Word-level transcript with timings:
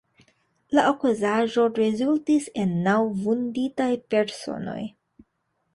La 0.77 0.85
okazaĵo 0.91 1.65
rezultis 1.81 2.49
en 2.63 2.73
naŭ 2.89 2.97
vunditaj 3.27 3.91
personoj. 4.15 4.81